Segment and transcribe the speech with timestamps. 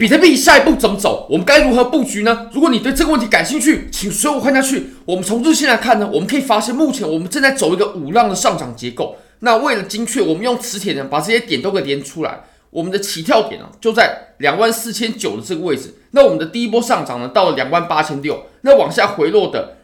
[0.00, 1.26] 比特币下一步怎么走？
[1.28, 2.48] 我们该如何布局呢？
[2.54, 4.94] 如果你对这个问题感兴趣，请随我看下去。
[5.04, 9.18] 我们从日线来看呢，我们可以发现目前我们正在走一个五浪的上涨结构。
[9.40, 12.44] 那为了精确，我们用磁铁呢把这些点都给连出来。
[12.70, 15.94] 我们的起跳点呢就在两万四千九的这个位置。
[16.12, 19.76] 那我们的第一波上涨呢到了两万八千六，那往下回落的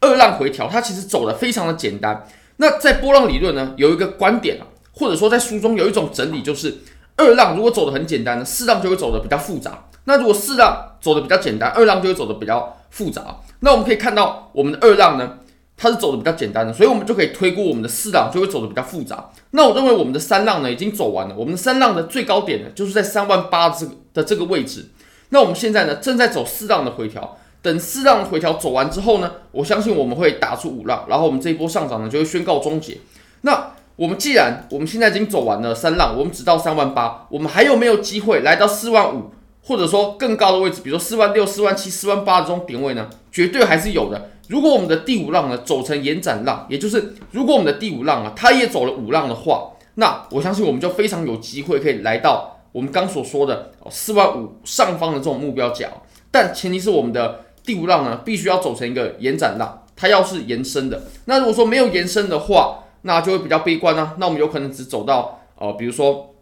[0.00, 2.26] 二浪回调，它其实走的非常的简单。
[2.56, 6.78] 那在波浪理论呢有一个观点啊，或者说在书中有一种整理就是。
[7.18, 9.84] 二浪如果走得很简单呢，四浪就会走得比较复杂。
[10.04, 13.36] 那如果四浪走得比较简单，二浪就会走得比较复杂。
[13.60, 15.38] 那我们可以看到，我们的二浪呢，
[15.76, 19.28] 它是走得比较简单的，所以我们就可以推估我们的四浪就会走得比较复杂。
[19.50, 24.88] 那我认为我们的三浪呢已经走完了，我们的三浪的最高点呢就是在三万八这个的这个位置。
[25.30, 32.96] 那我们现在呢正在走四浪的回调，等四浪回调走完之后呢，我相信我们会打出五浪，然后我们这一波上涨呢就会宣告终结。
[33.42, 43.10] 那我们既然我们现在已经走完了三浪，我们只到三万八，我们还有没有机会来到四万五，或者说更高的位置，比如说四万六、四万七、四万八的这种点位呢？
[43.32, 44.30] 绝对还是有的。
[44.46, 55.88] 如果我们的第五浪呢走成延展浪，也就是如果我们的第五浪啊，它也走了五浪的话，那我相信我们就非常有机会可以来到我们刚所说的四万五上方的这种目标价。
[56.30, 61.02] 但前提是我们的第五浪呢必须要走成一个延展浪，它要是延伸的。
[61.24, 64.14] 那如果说没有延伸的话，那就会比较悲观呢、啊。
[64.18, 66.34] 那我们有可能只走到呃，比如说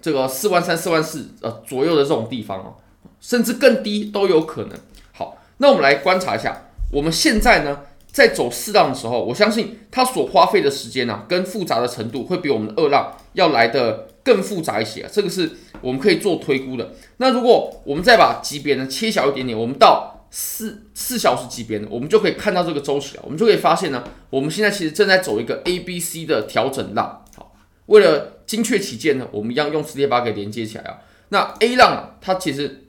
[0.00, 2.74] 这个四万三、四万四呃左右的这种地方哦，
[3.20, 4.78] 甚至更低都有可能。
[5.12, 15.10] 好，那我们来观察一下，我们现在呢在走四浪的时候，我相信它所花费的时间呢、啊，跟复杂的程度会比我们的二浪要来得更复杂一些、啊。
[15.12, 16.92] 这个是我们可以做推估的。
[17.16, 20.11] 那如果我们再把级别呢切小一点点，我们到。
[20.34, 23.22] 四四小时级别呢，我们就可以看到这个周期了。
[23.22, 27.22] 我们就可以发现呢，我们现在其实正在走一个 A、B、C 的调整浪。
[27.36, 27.52] 好，
[27.84, 31.00] 为了精确起见呢，我们一样用磁铁把它给连接起来啊。
[31.28, 32.86] 那 A 浪，它其实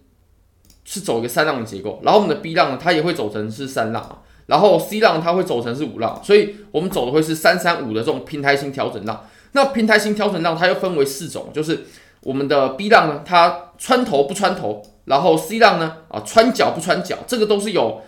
[0.86, 9.28] 是走一个三浪的结构，然后我们的 B 浪呢，它也会走成是三浪，然后 C 浪它会走成是五浪，所以我们走的会是三三五的这种平台型调整浪。
[9.52, 11.88] 那平台型调整浪它又分为四种，就是
[12.22, 14.82] 我们的 B 浪呢，它穿头不穿头。
[15.06, 15.98] 然后 C 浪呢？
[16.10, 18.02] 啊，穿脚不穿脚，这个都是有，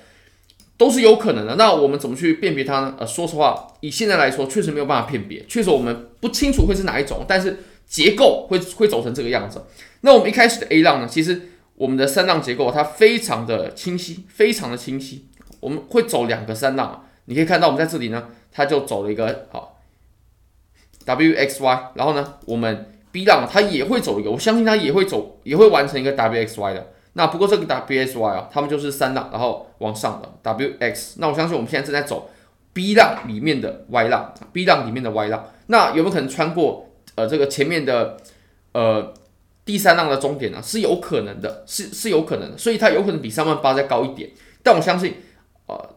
[0.77, 1.55] 都是有可能的。
[1.55, 2.95] 那我们怎么去辨别它呢？
[2.97, 9.65] 呃，说实话，以现在来说，确实没有办法辨别，确实我们不清楚会是哪一种，但是结构会会走成这个样子。
[10.01, 11.07] 那我们一开始的 A 浪呢？
[11.07, 15.25] 其实我们的三浪结构它非常的清晰，非常的清晰。
[15.59, 19.81] 我们会走两个三浪，你可以看到我们在这里呢，它就走了一个好
[21.03, 22.91] W X Y，然后呢，我们。
[23.15, 26.91] B 浪它也会走一个，我相信它也会走，也会完成一个 WXY 的。
[27.13, 31.13] 那不过这个 WXY 啊，他们就是三浪，然后往上的 WX。
[31.19, 32.29] 那我相信我们现在正在走
[32.73, 35.47] B 浪里面的 Y 浪，B 浪里面的 Y 浪。
[35.67, 38.17] 那有没有可能穿过呃这个前面的
[38.73, 39.13] 呃
[39.63, 40.61] 第三浪的终点呢？
[40.61, 42.57] 是有可能的，是是有可能的。
[42.57, 44.29] 所以它有可能比三万八再高一点。
[44.61, 45.13] 但我相信，
[45.67, 45.89] 呃，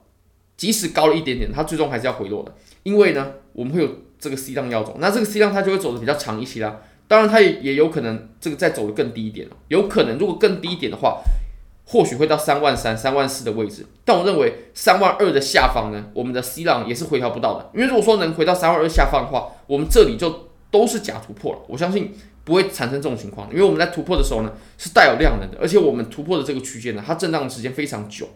[0.56, 2.54] 即使高了一点点，它最终还是要回落的，
[2.84, 3.88] 因为呢，我们会有
[4.20, 6.80] 这个 C 浪要走，那这个 C 浪它就会走的比较长一些啦。
[7.08, 11.22] 当然，它也也有可能这个再走得更低一点，有可能如果更低一点的话，
[11.86, 13.86] 或许会到三万三、三万四的位置。
[14.04, 17.70] 但我认为三万二的下方呢，我们的 C 浪也是回调不到的。
[17.72, 21.60] 因为如果说能回到三万二下方的话，我们这里就都是假突破了。
[21.66, 22.12] 我相信
[22.44, 28.28] 不会产生这种情况，因为我们在突破的时候呢，是带有量能的，而且我们突破的这个区间呢，它震荡的时间非常久。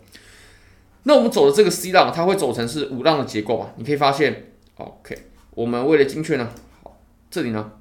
[1.02, 3.70] 那我们走的这个 C 浪，它会走成是五浪的结构啊。
[3.76, 5.14] 你可以发现，OK，
[5.50, 6.48] 我们为了精确呢，
[6.82, 6.96] 好，
[7.30, 7.72] 这里呢。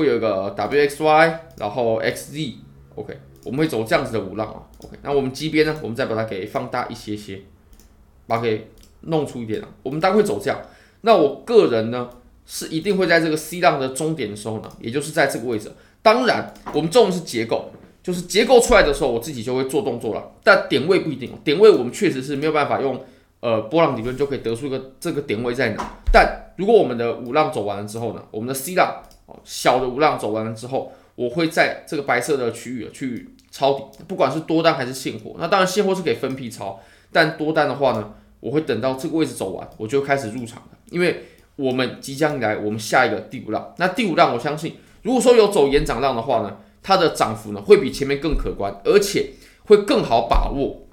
[0.00, 7.40] 会有一个 WXY，然后 XZ，OK，我们会走这样子的五浪啊，OK，那我们机边呢，我们再把它给放大一些些，
[8.26, 8.70] 把它给
[9.02, 10.58] 弄出一点啊，我们当然会走这样。
[11.02, 12.10] 那我个人呢，
[12.46, 15.70] 是一定会在这个 C 浪的终点的时候呢，也就是在这个位置。
[16.02, 17.70] 当然，我们重的是结构，
[18.02, 20.32] 就是结构出来的时候，我自己就会做动作了。
[20.42, 23.02] 但点位不一定，点位我们确实是没有办法用
[23.40, 26.00] 呃波浪理论就可以得出一个这个点位在哪。
[26.12, 29.02] 但如果我们的五浪走完了之后呢，我们的 C 浪。
[29.44, 35.34] 小的五浪走完了之后，我会在这个白色的区域去抄底，不管是多单还是现货。
[35.38, 36.80] 那当然现货是可以分批抄，
[37.12, 40.78] 但多单的话呢，我会等到这个位置走完，我就开始入场了。
[40.90, 41.24] 因为
[41.56, 43.74] 我们即将来我们下一个第五浪。
[43.76, 49.32] 那第五浪，我相信如果说有走延长浪的话呢，它的涨幅呢会比前面更可观，而且
[49.66, 50.86] 会更好把握。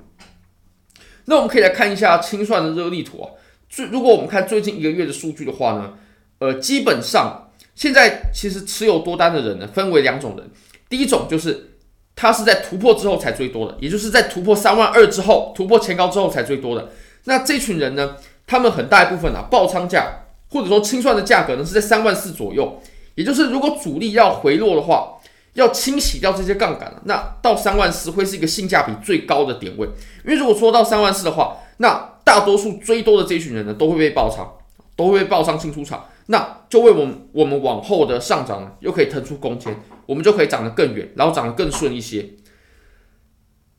[1.25, 3.31] 那我们可以来看一下清算的热力图啊。
[3.69, 5.94] 最如果我们看最近一个月的数据的话呢，
[6.39, 7.44] 呃，基本上。
[7.77, 10.50] 现在其实持有多单的人呢，分为两种人。
[10.89, 11.77] 第一种就是
[12.15, 16.89] 他是在突破之后才追多的，也就是在突破三万二之后，突破前高之后才追多的。
[17.25, 18.15] 那这群人呢，
[18.47, 22.81] 他们很大一部分啊，爆仓价或者说清算的价格呢是在三万四左右。
[23.13, 25.13] 也就是如果主力要回落的话，
[25.53, 29.88] 要清洗掉这些杠杆了，那到三万四会是一个性价比最高的点位。
[30.25, 34.51] 因为如果说到三万四的话，那大多数追多的这群人呢，都会被爆仓，
[34.95, 39.75] 都会被爆仓清出场，那就为我们我们往后的上涨呢，又可以腾出空间，
[40.06, 42.29] 我们就可以涨得更远，然后涨得更顺一些。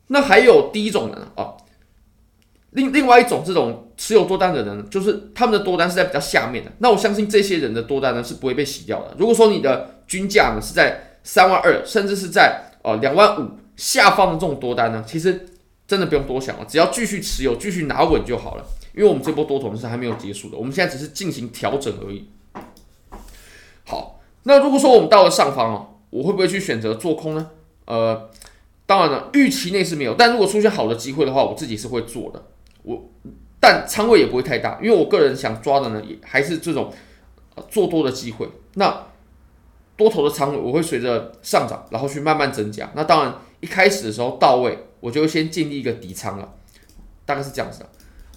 [0.08, 1.52] 那还有第一种人啊，
[2.70, 6.72] 另另外一种这种持有多单的人，就是他们的多单是在比较下面的。
[6.78, 9.14] 那我相信这些人的多单呢是不会被洗掉的。
[9.18, 15.46] 如果说你的均价呢是在三万二，甚至是在呃两万五下方的这种多单呢，其实
[15.86, 18.64] 真的不用多想了，只要继续持有，继续拿稳就好了。
[18.94, 22.30] 因为我们这波多头是还没有结束的，我们现在只是进行调整而已。
[24.48, 27.50] 那如果说我们到了上方哦，我会不会去选择做空呢？
[27.84, 28.28] 呃。
[28.86, 32.42] 当然了，预期内是没有，但如果出现好的机会的话，我自己是会做的。
[32.84, 33.04] 我
[33.60, 36.90] 但仓位也不会太大，因为我个人想抓的呢，也还是这种
[37.68, 38.48] 做多的机会。
[38.76, 39.08] 那
[39.94, 42.90] 多头的仓位我会随着上涨，然后去慢慢增加。
[42.94, 46.54] 那当然一开始的时候到位，我就先建立一个底仓了，
[47.26, 47.90] 大概是这样子的。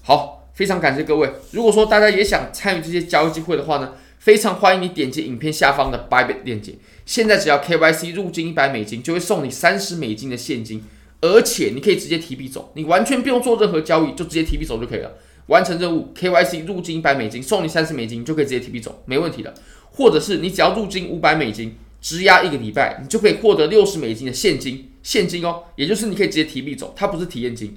[0.03, 1.31] 好，非常感谢各位。
[1.51, 6.75] 如果说大家也想参与这些交易机会的话呢，非常欢迎你点击影片下方的 Bybit 链接。
[7.07, 10.83] 现在只要 KYC 入金一百美金，就会送你三十美金的现金，
[11.21, 15.12] 而且你可以直接提币走，你完全不用做任何交易，就直接提币走就可以了。
[15.47, 19.51] 完成任务，KYC 入金一百美金，送你三十美金，就可以直接提币走，没问题的。
[19.89, 27.75] 或者是你只要入金五百美金，质押一个礼拜，你就可以获得六十美金的现金，现金哦，也就是你可以直接提币走，它不是体验金，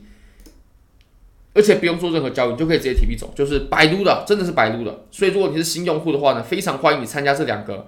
[1.55, 5.05] 而且不用做任何交易，你就可以直接提币走，就是白撸的，真的是白撸的。
[5.11, 7.87] 所以如果你是新用户的话呢，非常欢迎你参加这两个。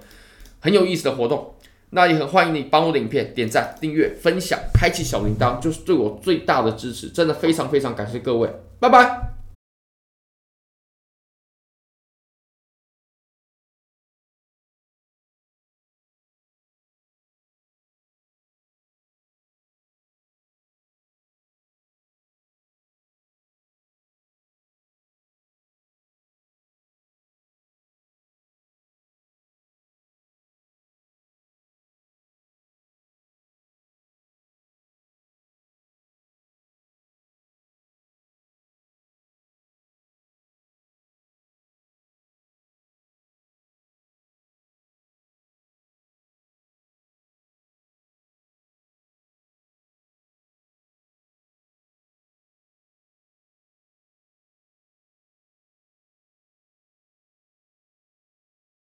[0.59, 1.55] 很有意思的活动，
[1.91, 9.36] 那也很欢迎你帮我的影片点赞、订阅、分享、开启小铃铛，就是对我最大的支持，真的非常非常感谢各位，拜拜。